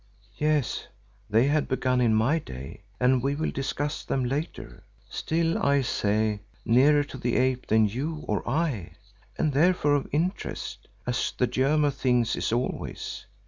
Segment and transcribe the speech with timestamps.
[0.39, 0.87] "Yes,
[1.29, 4.83] they had begun in my day and we will discuss them later.
[5.07, 8.93] Still, I say—nearer to the ape than you or I,
[9.37, 13.27] and therefore of interest, as the germ of things is always.